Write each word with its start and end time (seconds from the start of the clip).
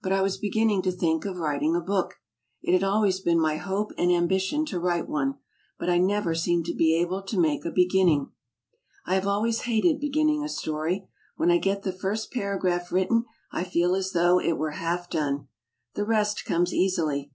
But 0.00 0.14
I 0.14 0.22
was 0.22 0.38
beginning 0.38 0.80
to 0.84 0.90
think 0.90 1.26
of 1.26 1.36
writing 1.36 1.76
a 1.76 1.82
book. 1.82 2.14
It 2.62 2.72
had 2.72 2.82
always 2.82 3.20
been 3.20 3.38
my 3.38 3.58
hope 3.58 3.92
and 3.98 4.10
ambition 4.10 4.64
to 4.64 4.80
write 4.80 5.06
one. 5.06 5.34
But 5.78 5.90
I 5.90 5.98
never 5.98 6.34
seemed 6.34 6.66
able 6.70 7.20
to 7.22 7.38
make 7.38 7.66
a 7.66 7.70
beginning. 7.70 8.32
I 9.04 9.16
have 9.16 9.26
always 9.26 9.64
hated 9.68 10.00
beginning 10.00 10.42
a 10.42 10.48
story. 10.48 11.10
When 11.36 11.50
I 11.50 11.58
get 11.58 11.82
the 11.82 11.92
first 11.92 12.32
paragraph 12.32 12.90
written 12.90 13.26
I 13.52 13.64
feet 13.64 13.94
as 13.94 14.12
though 14.12 14.40
it 14.40 14.56
were 14.56 14.70
half 14.80 15.10
done. 15.10 15.48
The 15.92 16.06
rest 16.06 16.46
comes 16.46 16.72
easily. 16.72 17.30